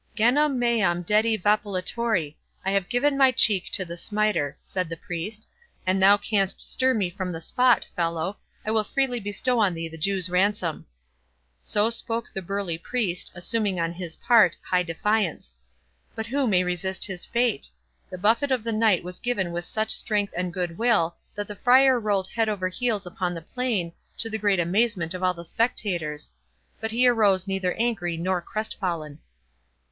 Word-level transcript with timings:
"'Genam 0.15 0.57
meam 0.57 1.03
dedi 1.03 1.37
vapulatori'—I 1.39 2.71
have 2.71 2.89
given 2.89 3.15
my 3.15 3.31
cheek 3.31 3.69
to 3.71 3.85
the 3.85 3.95
smiter," 3.95 4.57
said 4.63 4.89
the 4.89 4.97
Priest; 4.97 5.47
"an 5.85 5.99
thou 5.99 6.17
canst 6.17 6.59
stir 6.59 6.95
me 6.95 7.07
from 7.07 7.31
the 7.31 7.39
spot, 7.39 7.85
fellow, 7.95 8.37
I 8.65 8.71
will 8.71 8.83
freely 8.83 9.19
bestow 9.19 9.59
on 9.59 9.75
thee 9.75 9.87
the 9.87 9.99
Jew's 9.99 10.27
ransom." 10.27 10.87
So 11.61 11.91
spoke 11.91 12.33
the 12.33 12.41
burly 12.41 12.79
Priest, 12.79 13.31
assuming, 13.35 13.79
on 13.79 13.93
his 13.93 14.15
part, 14.15 14.57
high 14.67 14.81
defiance. 14.81 15.55
But 16.15 16.25
who 16.25 16.47
may 16.47 16.63
resist 16.63 17.05
his 17.05 17.27
fate? 17.27 17.69
The 18.09 18.17
buffet 18.17 18.49
of 18.49 18.63
the 18.63 18.73
Knight 18.73 19.03
was 19.03 19.19
given 19.19 19.51
with 19.51 19.65
such 19.65 19.91
strength 19.91 20.33
and 20.35 20.51
good 20.51 20.79
will, 20.79 21.15
that 21.35 21.47
the 21.47 21.53
Friar 21.55 21.99
rolled 21.99 22.29
head 22.29 22.49
over 22.49 22.69
heels 22.69 23.05
upon 23.05 23.35
the 23.35 23.43
plain, 23.43 23.93
to 24.17 24.31
the 24.31 24.39
great 24.39 24.59
amazement 24.59 25.13
of 25.13 25.21
all 25.21 25.35
the 25.35 25.45
spectators. 25.45 26.31
But 26.79 26.89
he 26.89 27.07
arose 27.07 27.45
neither 27.45 27.73
angry 27.75 28.17
nor 28.17 28.41
crestfallen. 28.41 29.19